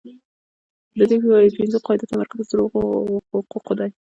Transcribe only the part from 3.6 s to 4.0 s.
دی.